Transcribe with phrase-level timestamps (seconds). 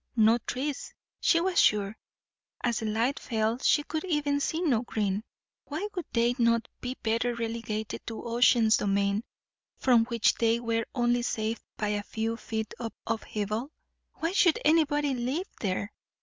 [0.15, 1.95] No trees, she was sure;
[2.63, 5.23] as the light fell she could even see no green.
[5.65, 9.23] Why would they not be better relegated to Ocean's domain,
[9.77, 13.69] from which they were only saved by a few feet of upheaval?
[14.15, 15.93] why should anybody live there?